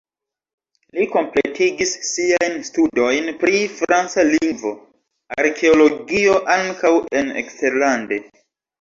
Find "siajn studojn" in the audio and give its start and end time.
2.13-3.29